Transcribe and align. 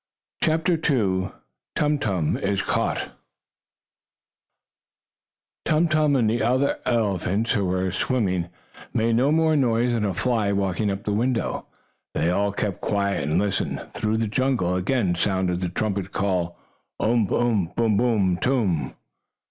CHAPTER 0.43 0.73
II 0.89 1.29
TUM 1.75 1.99
TUM 1.99 2.35
IS 2.35 2.63
CAUGHT 2.63 3.11
Tum 5.63 5.87
Tum, 5.89 6.15
and 6.15 6.27
the 6.27 6.41
other 6.41 6.79
elephants 6.87 7.51
who 7.51 7.65
were 7.65 7.85
in 7.85 7.91
swimming, 7.91 8.49
made 8.95 9.15
no 9.15 9.31
more 9.31 9.55
noise 9.55 9.93
than 9.93 10.03
a 10.03 10.15
fly 10.15 10.51
walking 10.51 10.89
up 10.89 11.03
the 11.03 11.11
window. 11.13 11.67
They 12.15 12.31
all 12.31 12.51
kept 12.51 12.81
quiet 12.81 13.29
and 13.29 13.37
listened. 13.37 13.89
Through 13.93 14.17
the 14.17 14.27
jungle 14.27 14.73
again 14.73 15.13
sounded 15.13 15.61
the 15.61 15.69
trumpet 15.69 16.11
call: 16.11 16.57
"Umph! 16.99 17.31
Umph! 17.31 17.75
Boom! 17.75 17.95
Boom! 17.95 18.37
Toom!" 18.37 18.95